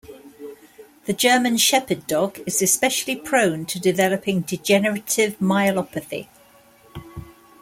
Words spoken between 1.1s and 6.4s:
German Shepherd Dog is especially prone to developing degenerative myelopathy.